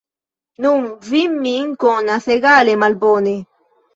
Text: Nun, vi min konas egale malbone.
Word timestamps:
Nun, 0.63 0.87
vi 1.09 1.19
min 1.33 1.69
konas 1.85 2.27
egale 2.39 2.75
malbone. 2.87 3.37